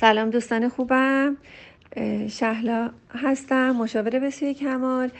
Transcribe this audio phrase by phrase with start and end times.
[0.00, 1.36] سلام دوستان خوبم.
[2.28, 5.10] شهلا هستم مشاور بسیار کمال.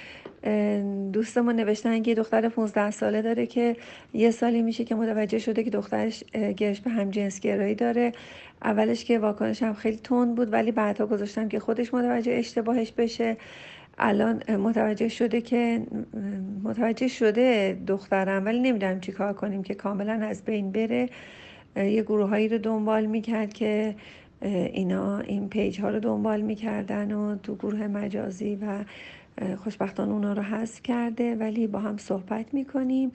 [1.13, 3.77] دوستمون نوشتن که دختر 15 ساله داره که
[4.15, 6.25] یه سالی میشه که متوجه شده که دخترش
[6.57, 8.13] گرش به هم جنس گرایی داره.
[8.63, 13.37] اولش که واکنش هم خیلی تند بود ولی بعدها گذاشتم که خودش متوجه اشتباهش بشه.
[13.99, 15.83] الان متوجه شده که
[16.65, 21.09] متوجه شده دخترم ولی نمی‌دونم چی کار کنیم که کاملا از بین بره.
[21.77, 23.95] یه گروه هایی رو دنبال می‌کرد که
[24.43, 28.85] اینا این پیج ها رو دنبال می‌کردن و تو گروه مجازی و
[29.57, 33.13] خوشبختان اونا رو حذف کرده ولی با هم صحبت می‌کنیم.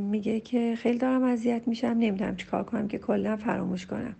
[0.00, 4.14] میگه که خیلی دارم اذیت میشم نمی‌دونم چیکار کنم که کلا فراموش کنم.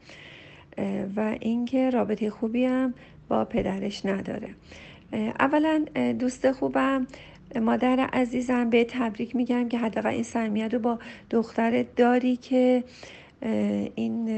[1.17, 2.95] و اینکه رابطه خوبی هم
[3.29, 4.49] با پدرش نداره.
[5.41, 5.85] اولا
[6.19, 7.07] دوست خوبم
[7.63, 10.99] مادر عزیزم به تبریک میگم که حداقل این صمیمیت رو با
[11.31, 12.85] دخترت داری که
[13.95, 14.29] این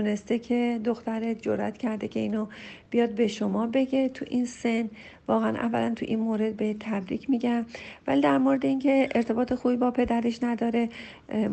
[0.00, 2.46] تونسته که دخترت جرات کرده که اینو
[2.90, 4.08] بیاد به شما بگه.
[4.08, 4.90] تو این سن
[5.28, 7.66] واقعا اولا تو این مورد به تبریک میگم.
[8.06, 10.88] ولی در مورد اینکه ارتباط خوبی با پدرش نداره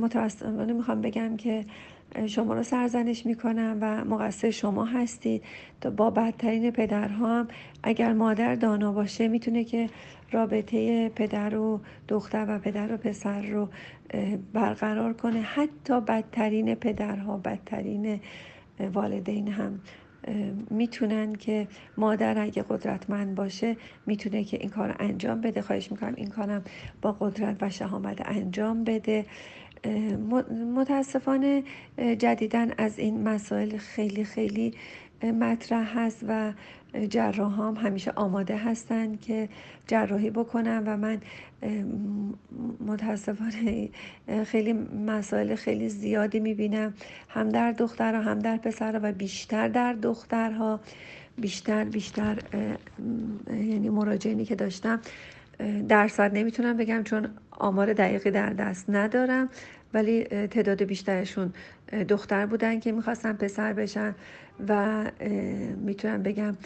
[0.01, 1.65] متاسفانه می‌خوام بگم که
[2.27, 5.43] شما رو سرزنش می‌کنم و مقصر شما هستید.
[5.97, 7.47] با بدترین پدرها هم
[7.83, 9.89] اگر مادر دانا باشه می‌تونه که
[10.31, 13.69] رابطه پدر و دختر و پدر و پسر رو
[14.53, 15.41] برقرار کنه.
[15.41, 18.19] حتی بدترین پدرها بدترین
[18.93, 19.79] والدین هم
[20.69, 25.61] می‌تونن که مادر اگه قدرتمند باشه می‌تونه که این کار انجام بده.
[25.61, 26.63] خواهش می‌کنم این کارم
[27.01, 29.25] با قدرت و شهامت انجام بده.
[30.75, 31.63] متاسفانه
[31.97, 34.73] جدیدن از این مسائل خیلی خیلی
[35.23, 36.53] مطرح هست و
[37.09, 39.49] جراح هم همیشه آماده هستند که
[39.87, 41.21] جراحی بکنم و من
[42.85, 43.89] متاسفانه
[44.45, 44.73] خیلی
[45.07, 46.93] مسائل خیلی زیادی می‌بینم.
[47.29, 50.79] هم در دخترها هم در پسرها و بیشتر در دخترها.
[51.37, 52.39] بیشتر بیشتر
[53.47, 55.01] یعنی مراجعینی که داشتم.
[55.89, 59.49] درصد نمی‌تونم بگم چون آمار دقیقی در دست ندارم
[59.93, 61.53] ولی تعداد بیشترشون
[62.09, 64.15] دختر بودن که می‌خواستن پسر بشن
[64.67, 65.03] و
[65.77, 66.57] می‌تونم بگم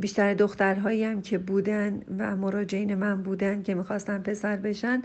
[0.00, 5.02] بیشتر دخترهایی هم که بودن و مراجعین من بودن که می‌خواستن پسر بشن.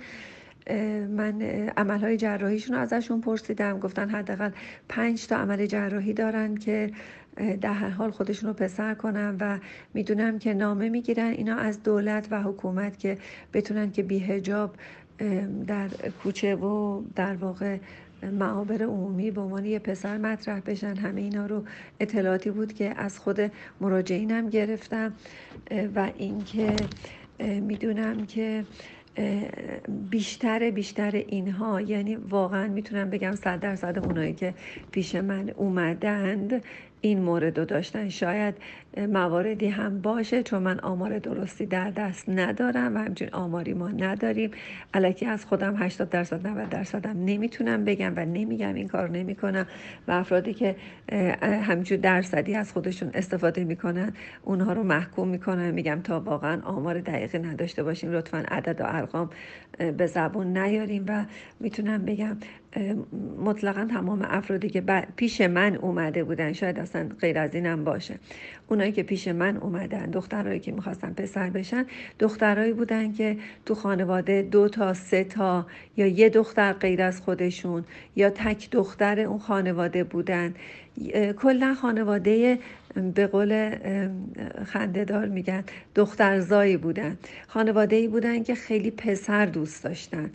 [1.09, 1.41] من
[1.77, 3.79] عملهای جراحیشون رو ازشون پرسیدم.
[3.79, 4.51] گفتن حداقل
[4.89, 6.91] پنج تا عمل جراحی دارن که
[7.61, 9.59] در هر حال خودشون رو پسر کنن و
[9.93, 11.31] می‌دونم که نامه می‌گیرن.
[11.31, 13.17] اینا از دولت و حکومت که
[13.53, 14.75] بتونن که بیهجاب
[15.67, 15.87] در
[16.23, 17.77] کوچه و در واقع
[18.39, 20.95] معابر عمومی به عنوان یه پسر مطرح بشن.
[20.95, 21.63] همه اینا رو
[21.99, 23.51] اطلاعاتی بود که از خود
[23.81, 25.13] مراجعینم گرفتم.
[25.95, 26.75] و اینکه
[27.39, 28.65] می‌دونم که
[30.09, 34.53] بیشتر بیشتر اینها یعنی واقعا می‌تونم بگم صد درصد اونایی که
[34.91, 36.63] پیش من اومدند
[37.01, 38.55] این مورد رو داشتن شاید
[38.97, 44.51] مواردی هم باشه چون من آمار درستی در دست ندارم و همچنین آماری ما نداریم.
[44.93, 49.67] علکی از خودم 80 درصد 90 درصدم نمی‌تونم بگم و نمیگم این کار نمی‌کنم
[50.07, 50.75] و افرادی که
[51.41, 54.13] همینجور درصدی از خودشون استفاده می‌کنن
[54.43, 59.29] اونها رو محکوم می‌کنم میگم تا واقعا آمار دقیقی نداشته باشیم لطفا عدد و ارقام
[59.97, 61.25] به زبون نیاریم و
[61.59, 62.37] می‌تونم بگم
[63.43, 64.83] مطلقا تمام افرادی که
[65.15, 68.15] پیش من اومده بودن شاید اصلا غیر از اینم باشه.
[68.67, 71.85] اونایی که پیش من اومدن دخترهایی که می‌خواستن پسر بشن
[72.19, 75.65] دخترهایی بودن که تو خانواده دو تا سه تا
[75.97, 77.83] یا یه دختر غیر از خودشون
[78.15, 80.53] یا تک دختر اون خانواده بودن.
[81.37, 82.59] کلا خانواده
[83.15, 83.75] به قول
[84.65, 85.63] خندهدار میگن
[85.95, 87.17] دخترزایی بودن.
[87.47, 90.29] خانواده ای بودن که خیلی پسر دوست داشتن.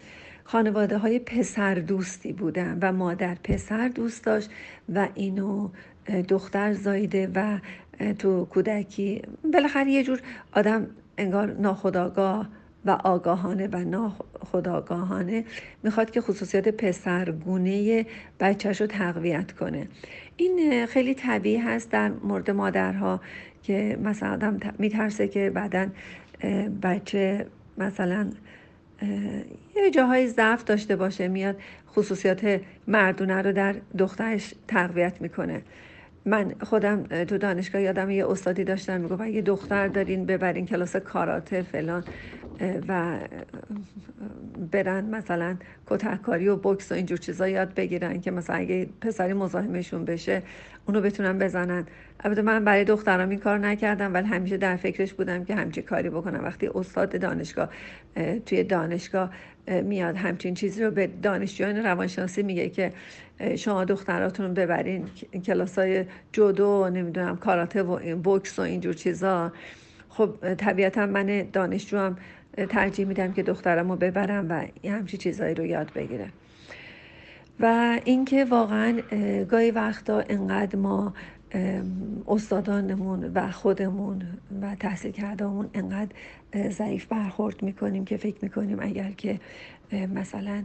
[0.44, 4.50] خانواده های پسر دوستی بودن و مادر پسر دوست داشت
[4.94, 5.68] و اینو
[6.28, 7.58] دختر زایده و
[8.18, 9.22] تو کودکی
[9.52, 10.20] بالاخره یه جور
[10.52, 10.86] آدم
[11.18, 12.48] انگار ناخداگاه
[12.84, 15.44] و آگاهانه و ناخداگاهانه
[15.82, 18.06] می‌خواد که خصوصیات پسرگونه
[18.40, 19.88] بچهش رو تقویت کنه.
[20.36, 23.20] این خیلی طبیعی هست در مورد مادرها
[23.62, 25.86] که مثلا آدم میترسه که بعدا
[26.82, 27.46] بچه
[27.78, 28.30] مثلا
[29.76, 31.56] یه جاهای ضعف داشته باشه میاد
[31.88, 35.62] خصوصیات مردونه رو در دخترش تقویت می‌کنه.
[36.24, 41.62] من خودم تو دانشگاه یادم یه استادی داشتن می‌گفت یه دختر دارین ببرین کلاس کاراته
[41.62, 42.04] فلان
[42.88, 43.18] و
[44.72, 45.56] برن مثلا
[45.86, 50.42] کتککاری و بکس و اینجور چیزا یاد بگیرن که مثلا اگه پسری مزاحمشون بشه
[50.86, 51.86] اونو بتونن بزنن.
[52.20, 56.10] البته من برای دخترام این کار نکردم ولی همیشه در فکرش بودم که همچین کاری
[56.10, 56.44] بکنم.
[56.44, 57.68] وقتی استاد دانشگاه
[58.46, 59.30] توی دانشگاه
[59.82, 62.92] میاد همچین چیزی رو به دانشجویان روانشناسی میگه که
[63.56, 65.04] شما دختراتون ببرین
[65.46, 69.52] کلاس های جودو نمی‌دونم کاراته و بوکس و اینجور چیزا.
[70.08, 72.16] خب طبیعتا من دانشجو هم
[72.68, 76.26] ترجیح میدم که دخترم رو ببرم و همچین چیزهایی رو یاد بگیره
[77.62, 79.00] و اینکه واقعا
[79.48, 81.14] گاهی وقتا انقدر ما
[82.28, 84.22] استادانمون و خودمون
[84.62, 86.10] و تحصیل کردهمون انقدر
[86.68, 89.40] ضعیف برخورد می‌کنیم که فکر می‌کنیم اگر که
[90.14, 90.62] مثلا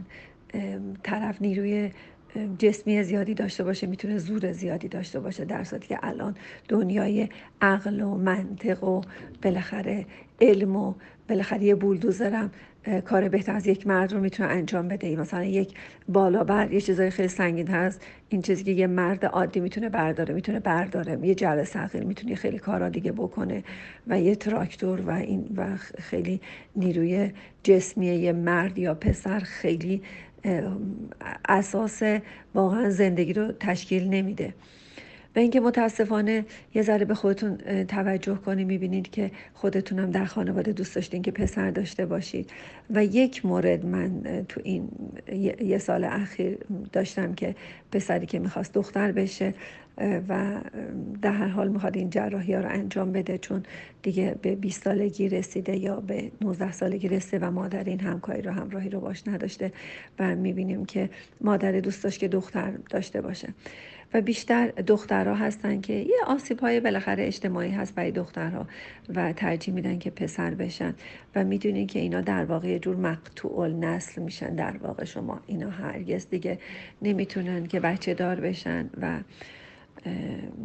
[1.02, 1.90] طرف نیروی
[2.58, 6.36] جسمی زیادی داشته باشه می‌تونه زور زیادی داشته باشه در صورتی که الان
[6.68, 7.28] دنیای
[7.60, 9.00] عقل و منطق و
[9.42, 10.06] بالاخره
[10.40, 10.94] علم و
[11.28, 12.50] بالاخره یه بولدوزرم
[13.04, 15.16] کار بهتر از یک مرد رو می‌تونه انجام بده.
[15.16, 15.74] مثلا یک
[16.08, 18.02] بالابر یه چیزای خیلی سنگین هست.
[18.28, 21.26] این چیزی که یه مرد عادی می‌تونه برداره می‌تونه برداره.
[21.26, 23.64] یه جل سقیل می‌تونه خیلی کارا دیگه بکنه
[24.06, 26.40] و یه تراکتور و این و خیلی
[26.76, 27.30] نیروی
[27.62, 30.02] جسمی یه مرد یا پسر خیلی
[31.48, 32.02] اساس
[32.54, 34.54] واقعا زندگی رو تشکیل نمیده.
[35.36, 36.44] و اینکه متاسفانه
[36.74, 41.70] یه ذره به خودتون توجه کنید می‌بینید که خودتونم در خانواده دوست داشتین که پسر
[41.70, 42.50] داشته باشید.
[42.90, 44.88] و یک مورد من تو این
[45.60, 46.58] یه سال اخیر
[46.92, 47.54] داشتم که
[47.92, 49.54] پسری که می‌خواست دختر بشه
[50.28, 50.60] و
[51.22, 53.62] در هر حال می‌خواد این جراحی ها رو انجام بده چون
[54.02, 58.52] دیگه به 20 سالگی رسیده یا به 19 سالگی رسیده و مادر این همکاری رو
[58.52, 59.72] همراهی رو باش نداشته
[60.18, 61.10] و می‌بینیم که
[61.40, 63.48] مادر دوست داشت که دختر داشته باشه.
[64.14, 68.66] و بیشتر دخترها هستن که یه آسیب های بالاخره اجتماعی هست برای دخترها
[69.14, 70.94] و ترجیح میدن که پسر بشن
[71.34, 75.40] و می‌دونین که اینا در واقع یه جور مقتوع نسل میشن در واقع شما.
[75.46, 76.58] اینا هرگز دیگه
[77.02, 79.18] نمی‌تونن که بچه دار بشن و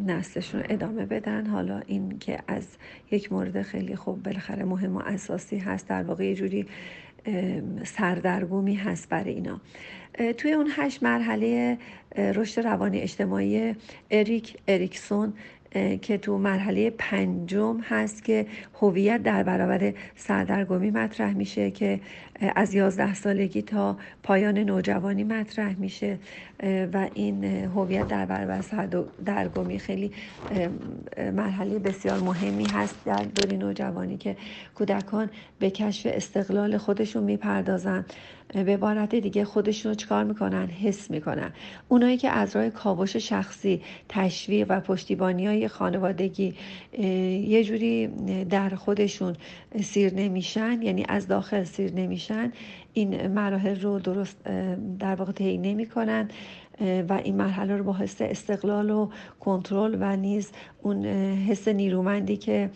[0.06, 1.46] نسلشون ادامه بدن.
[1.46, 2.66] حالا این که از
[3.10, 6.66] یک مورد خیلی خوب بالاخره مهم و اساسی هست در واقع یه جوری
[7.84, 9.60] سردرگمی هست برای اینا.
[10.38, 11.78] توی اون هشت مرحله
[12.16, 13.74] رشد روانی اجتماعی
[14.10, 15.32] اریک اریکسون
[16.02, 18.46] که تو مرحله پنجم هست که
[18.80, 22.00] هویت در برابر سردرگمی مطرح میشه که
[22.56, 26.18] از یازده سالگی تا پایان نوجوانی مطرح میشه.
[26.92, 30.10] و این هویت در برابر سردرگمی خیلی
[31.32, 34.36] مرحله بسیار مهمی هست در دوری نوجوانی که
[34.74, 38.04] کودکان به کشف استقلال خودشون می‌پردازن.
[38.54, 41.52] به عبارت دیگه خودشون رو چکار می‌کنن؟ حس می‌کنن.
[41.88, 46.54] اونایی که از راه کاوش شخصی تشویق و پشتیبانی های خانوادگی
[47.48, 48.06] یه جوری
[48.50, 49.36] در خودشون
[49.82, 52.52] سیر نمیشن یعنی از داخل سیر نمیشن
[52.92, 54.36] این مراحل رو درست
[54.98, 56.28] در واقع طی نمی‌کنن
[56.80, 59.08] و این مرحله رو با حس استقلال و
[59.40, 60.52] کنترل و نیز
[60.82, 62.70] اون حس نیرومندی که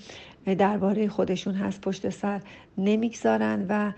[0.59, 2.41] درباره خودشون هست پشت سر
[2.79, 3.93] نمی‌گذارن و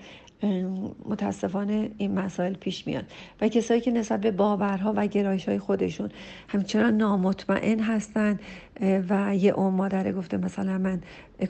[1.05, 3.05] متاسفانه این مسائل پیش میاد.
[3.41, 6.09] و کسایی که نسبت به باورها و گرایش های خودشون
[6.49, 8.41] همچنان نامطمئن هستند
[8.81, 11.01] و یه اون مادره گفته مثلا من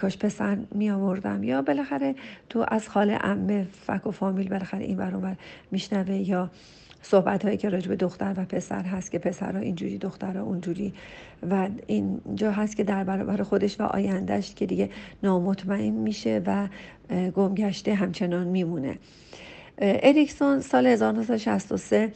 [0.00, 2.14] کاش پسر می آوردم یا بالاخره
[2.48, 5.36] تو از خاله امه فک و فامیل بالاخره این برابر
[5.70, 6.50] میشنوه یا
[7.02, 10.94] صحبت هایی که راجع به دختر و پسر هست که پسرها اینجوری دخترها اونجوری.
[11.50, 14.90] و اینجا هست که در برابر خودش و آیندهش که دیگه
[15.22, 16.68] نامطمئن میشه و
[17.30, 18.98] گمگشته همچنان میمونه.
[19.78, 22.12] اریکسون سال 1963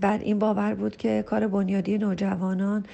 [0.00, 2.84] بر این باور بود که کار بنیادی نوجوانان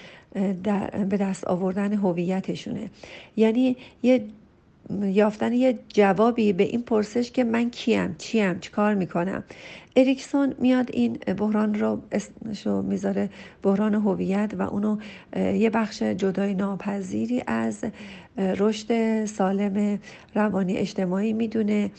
[0.64, 2.90] در به دست آوردن هویتشونه.
[3.36, 4.24] یعنی یه
[5.02, 9.44] یافتن یه جوابی به این پرسش که من کیم چیم کار می‌کنم؟
[9.96, 13.30] اریکسون میاد این بحران رو اسمشو می‌ذاره
[13.62, 14.98] بحران هویت و اونو
[15.36, 17.84] یه بخش جدای ناپذیری از
[18.38, 19.98] رشد سالم
[20.34, 21.90] روانی اجتماعی می‌دونه.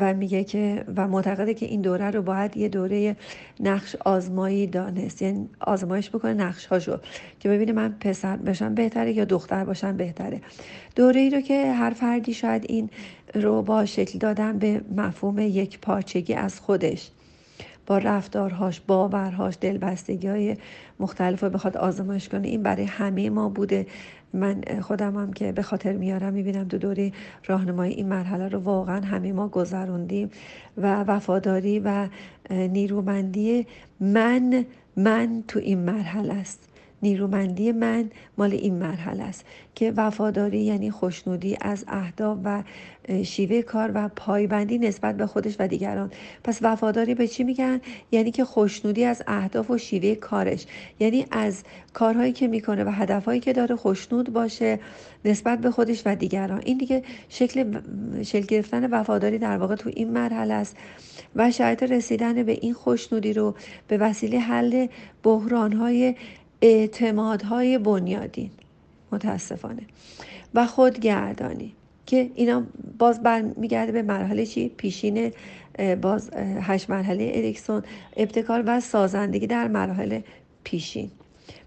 [0.00, 3.16] و میگه که و معتقده که این دوره رو باید یه دوره
[3.60, 5.22] نقش آزمایی دانست.
[5.22, 6.98] یعنی آزمایش بکنه نقش هاشو
[7.40, 10.40] که ببینه من پسر بشم بهتره یا دختر باشم بهتره.
[10.96, 12.90] دوره ای رو که هر فردی شاید این
[13.34, 17.10] رو با شکل دادن به مفهوم یک پارچگی از خودش.
[17.86, 20.56] با رفتارهاش باورهاش دلبستگی های
[21.00, 23.86] مختلف رو بخواد آزمایش کنه این برای همه ما بوده.
[24.32, 27.12] من خودم هم که به خاطر میارم می‌بینم دو دوره
[27.46, 30.30] راهنمایی این مرحله رو واقعا همه ما گذروندیم
[30.76, 32.08] و وفاداری و
[32.50, 33.66] نیرومندی
[34.00, 34.64] من
[34.96, 36.73] من تو این مرحله است.
[37.04, 39.44] نیرومندی من مال این مرحله است
[39.74, 42.62] که وفاداری یعنی خوشنودی از اهداف و
[43.24, 46.10] شیوه کار و پایبندی نسبت به خودش و دیگران.
[46.44, 47.80] پس وفاداری به چی میگن؟
[48.12, 50.66] یعنی که خوشنودی از اهداف و شیوه کارش.
[51.00, 54.78] یعنی از کارهایی که می‌کنه و هدفهایی که داره خوشنود باشه
[55.24, 56.62] نسبت به خودش و دیگران.
[56.64, 57.80] این دیگه شکل
[58.22, 60.76] شکل گرفتن وفاداری در واقع تو این مرحله است
[61.36, 63.54] و شاید رسیدن به این خوشنودی رو
[63.88, 64.86] به وسیله حل
[65.22, 66.14] بحرانهای
[66.64, 68.50] اعتمادهای بنیادین
[69.12, 69.82] متاسفانه
[70.54, 71.74] و خودگردانی
[72.06, 72.62] که اینا
[72.98, 75.32] باز برمیگرده به مرحله چی؟ پیشین
[76.02, 76.30] باز
[76.60, 77.82] هشت مرحله اریکسون
[78.16, 80.24] ابتکار و سازندگی در مرحله
[80.64, 81.10] پیشین.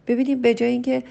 [0.08, 1.04] ببینیم به جای اینکه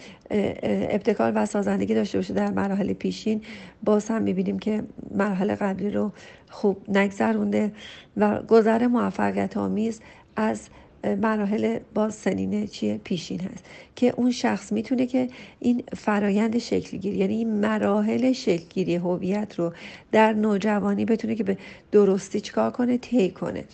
[0.90, 3.42] ابتکار و سازندگی داشته باشه در مراحل پیشین
[3.84, 6.12] باز هم می‌بینیم که مرحله قبلی رو
[6.50, 7.72] خوب نگذرونده
[8.16, 10.00] و گذر موفقیت آمیز
[10.36, 10.68] از
[11.14, 13.64] مراحل باز سنین چیه پیشین هست
[13.96, 15.28] که اون شخص می‌تونه که
[15.60, 19.72] این فرایند شکلگیری یعنی این مراحل شکلگیری هویت رو
[20.12, 21.58] در نوجوانی بتونه که به
[21.92, 23.64] درستی چکار کنه طی کنه.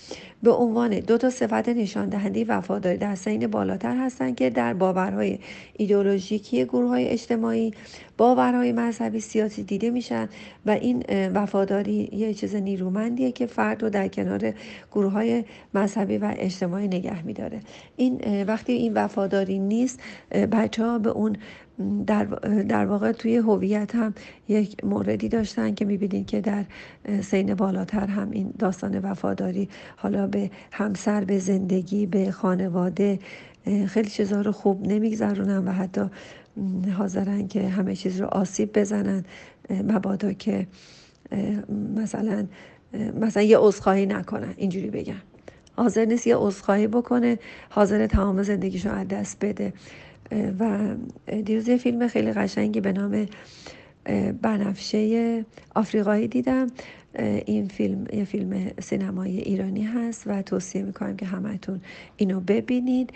[0.43, 5.39] به عنوان دو تا صفت نشان دهنده وفاداری در سین بالاتر هستند که در باورهای
[5.73, 7.75] ایدئولوژیکی گروه های اجتماعی
[8.17, 10.29] باورهای مذهبی سیاسی دیده میشن
[10.67, 14.55] و این وفاداری یه چیز نیرومندیه که فرد رو در کنار
[14.93, 15.45] گروه های
[15.75, 17.61] مذهبی و اجتماعی نگه میداره.
[17.97, 21.37] این وقتی این وفاداری نیست بچه ها به اون
[22.07, 22.25] در,
[22.69, 24.15] در واقع توی هویت هم
[24.49, 26.65] یک موردی داشتن که می‌بینید که در
[27.21, 33.19] سین بالاتر هم این داستان وفاداری حالا به همسر به زندگی به خانواده
[33.87, 36.03] خیلی چیزها رو خوب نمیگذرونن و حتی
[36.99, 39.25] حاضرن که همه چیز رو آسیب بزنن
[39.71, 40.67] مبادا که
[41.97, 42.47] مثلا
[43.21, 45.23] مثلا یه عذرخواهی نکنن اینجوری بگم.
[45.77, 47.39] حاضر نیست یه عذرخواهی بکنه
[47.71, 49.73] حاضر تمام زندگیشو از دست بده.
[50.59, 50.95] و
[51.45, 53.27] دیروز یه فیلم خیلی قشنگی به نام
[54.43, 56.67] بنفشه آفریقایی دیدم.
[57.47, 61.81] این فیلم یه فیلم سینمایی ایرانی هست و توصیه می‌کنم که همتون
[62.17, 63.11] اینو ببینید.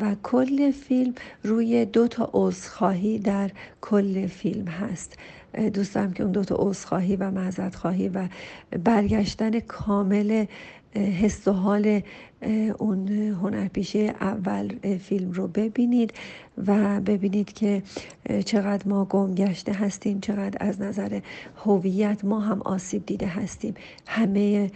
[0.00, 3.50] و کل فیلم روی دو تا عذرخواهی در
[3.80, 5.18] کل فیلم هست.
[5.74, 8.28] دوست که اون دو تا عذرخواهی و معذرت خواهی و
[8.84, 10.44] برگشتن کامل
[10.94, 12.00] حس و حال
[12.78, 13.08] اون
[13.42, 16.12] هنرپیشه اول فیلم رو ببینید
[16.66, 17.82] و ببینید که
[18.44, 21.20] چقدر ما گم گشته هستیم چقدر از نظر
[21.64, 23.74] هویت ما هم آسیب دیده هستیم.
[24.06, 24.70] همه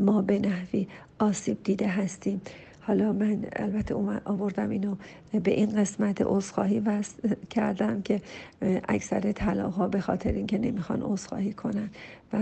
[0.00, 0.86] ما به نحوی
[1.18, 2.40] آسیب دیده هستیم.
[2.80, 3.94] حالا من البته
[4.24, 4.96] آوردم اینو
[5.42, 8.20] به این قسمت عذرخواهی وصل کردم که
[8.88, 11.90] اکثر طلاق ها به خاطر اینکه نمی‌خوان عذرخواهی کنن
[12.32, 12.38] و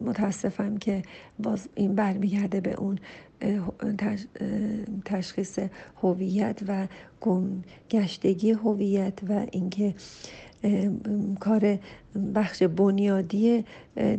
[0.00, 1.02] متاسفم که
[1.38, 2.98] باز این برمیگرده به اون
[5.04, 5.58] تشخیص
[6.02, 6.86] هویت و
[7.20, 9.94] گم گشتگی هویت و اینکه
[11.40, 11.78] کار
[12.34, 13.64] بخش بنیادی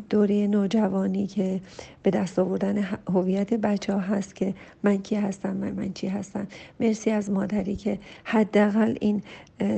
[0.10, 1.60] دوره نوجوانی که
[2.04, 6.48] به دست آوردن هویت بچه ها هست که من کی هستم من من چی هستم.
[6.80, 9.24] مرسی از مادری که حداقل این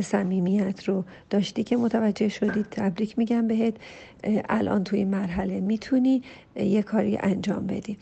[0.01, 2.65] صمیمیت رو داشتی که متوجه شدی.
[2.71, 3.73] تبریک میگم بهت.
[4.49, 6.21] الان توی مرحله می‌تونی
[6.55, 7.97] یه کاری انجام بدی.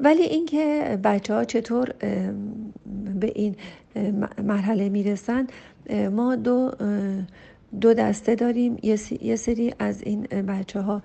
[0.00, 1.94] ولی اینکه بچه ها چطور
[3.20, 3.56] به این
[4.42, 5.46] مرحله می‌رسن
[6.12, 6.72] ما دو
[7.80, 8.76] دو دسته داریم.
[9.22, 11.02] یه سری از این بچه ها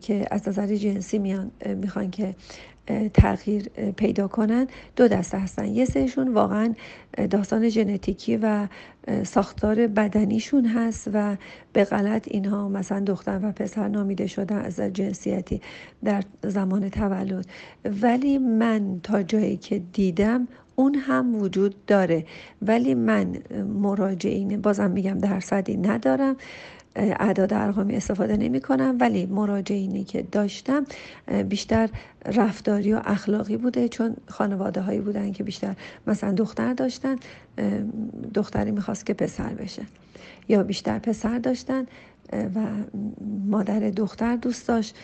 [0.00, 2.34] که از نظر جنسی میان می‌خوان که
[3.14, 5.66] تغییر پیدا کنن دو دسته هستن.
[5.66, 6.74] یه سریشون واقعا
[7.30, 8.68] داستان ژنتیکی و
[9.22, 11.36] ساختار بدنیشون هست و
[11.72, 15.60] به غلط اینها مثلا دختر و پسر نامیده شدن از جنسیتی
[16.04, 17.46] در زمان تولد.
[17.84, 22.26] ولی من تا جایی که دیدم اون هم وجود داره.
[22.62, 23.36] ولی من
[23.82, 26.36] مراجعین بازم میگم درصدی ندارم
[26.96, 28.96] اعداد ارقامی استفاده نمی کنم.
[29.00, 30.86] ولی مراجعینی که داشتم
[31.48, 31.88] بیشتر
[32.26, 35.74] رفتاری و اخلاقی بوده چون خانواده هایی بودن که بیشتر
[36.06, 37.16] مثلا دختر داشتن
[38.34, 39.82] دختری می‌خواست که پسر بشه
[40.48, 41.86] یا بیشتر پسر داشتن
[42.32, 42.60] و
[43.46, 44.96] مادر دختر دوست داشت.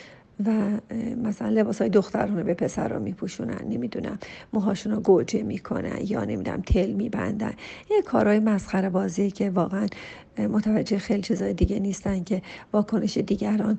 [0.47, 0.81] و
[1.23, 4.19] مثلا لباس های دخترانه به پسر رو میپوشونن نمی‌دونم
[4.53, 7.53] موهاشون رو گوجه می‌کنن یا نمی‌دونم تل میبندن.
[7.91, 9.87] یه کارهای مسخره بازی که واقعا
[10.39, 12.43] متوجه خیلی چیزای دیگه نیستن که
[12.73, 13.79] واکنش دیگران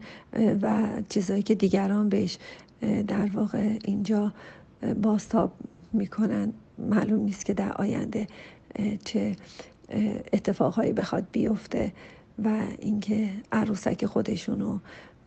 [0.61, 2.37] و چیزایی که دیگران بهش
[3.07, 4.33] در واقع اینجا
[5.01, 5.51] باستاب
[5.93, 6.53] می‌کنن.
[6.77, 8.27] معلوم نیست که در آینده
[9.05, 9.35] چه
[10.33, 11.91] اتفاقهایی بخواد بیفته
[12.43, 14.79] و اینکه عروسک خودشونو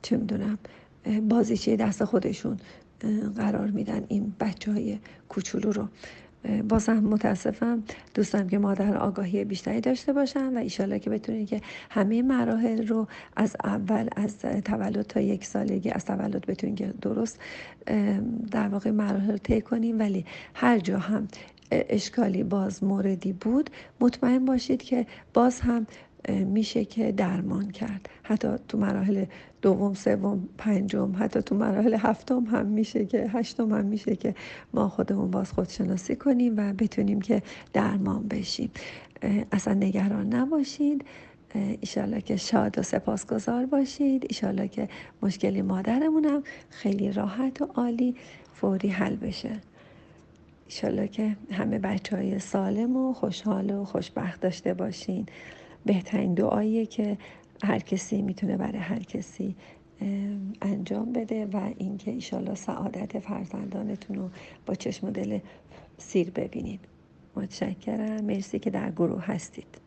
[0.02, 0.58] چه می‌دونم
[1.28, 2.56] بازیچه دست خودشون
[3.36, 5.88] قرار میدن این بچه های کوچولو رو.
[6.68, 7.82] باز هم متاسفم
[8.14, 13.06] دوستم که مادر آگاهی بیشتری داشته باشن و ایشالا که بتونید که همه مراحل رو
[13.36, 17.40] از اول از تولد تا یک سالگی از تولد بتونید که درست
[18.50, 21.28] در واقع مراحل رو طی کنیم ولی هر جا هم
[21.70, 23.70] اشکالی باز موردی بود
[24.00, 25.86] مطمئن باشید که باز هم
[26.28, 28.08] میشه که درمان کرد.
[28.22, 29.24] حتی تو مراحل
[29.62, 34.34] دوم سوم پنجم حتی تو مراحل هفتم هم میشه که هشتم هم میشه که
[34.74, 38.70] ما خودمون باز خودشناسی کنیم و بتونیم که درمان بشیم.
[39.52, 41.04] اصلا نگران نباشید.
[41.80, 44.26] ایشالله که شاد و سپاسگزار باشید.
[44.28, 44.88] ایشالله که
[45.22, 48.14] مشکلی مادرمونم خیلی راحت و عالی
[48.54, 49.50] فوری حل بشه.
[50.66, 55.26] ایشالله که همه بچه های سالم و خوشحال و خوشبخت داشته باشین.
[55.86, 57.18] بهترین دعاییه که
[57.64, 59.56] هر کسی می‌تونه برای هر کسی
[60.62, 64.30] انجام بده و اینکه ایشالله سعادت فرزندانتون رو
[64.66, 65.38] با چشم دل
[65.98, 66.80] سیر ببینید
[67.36, 68.24] متشکرم.
[68.24, 69.83] مرسی که در گروه هستید.